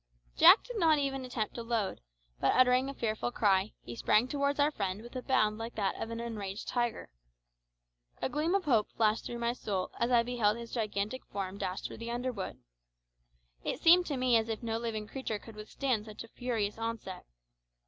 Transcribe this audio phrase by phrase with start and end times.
[0.35, 2.01] Jack did not even attempt to load,
[2.39, 5.93] but uttering a fearful cry, he sprang towards our friend with a bound like that
[6.01, 7.11] of an enraged tiger.
[8.19, 11.81] A gleam of hope flashed through my soul as I beheld his gigantic form dash
[11.81, 12.57] through the underwood.
[13.63, 17.27] It seemed to me as if no living creature could withstand such a furious onset.